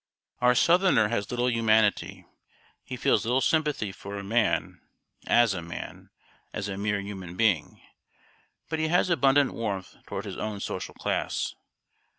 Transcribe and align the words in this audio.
Our 0.39 0.55
southerner 0.55 1.09
has 1.09 1.29
little 1.29 1.47
humanity 1.47 2.25
he 2.83 2.97
feels 2.97 3.23
little 3.23 3.39
sympathy 3.39 3.91
for 3.91 4.17
a 4.17 4.23
man, 4.23 4.81
as 5.27 5.53
a 5.53 5.61
man 5.61 6.09
as 6.53 6.67
a 6.67 6.75
mere 6.75 6.99
human 6.99 7.37
being 7.37 7.79
but 8.67 8.79
he 8.79 8.87
has 8.87 9.11
abundant 9.11 9.53
warmth 9.53 9.95
toward 10.07 10.25
his 10.25 10.37
own 10.39 10.59
social 10.59 10.95
class. 10.95 11.53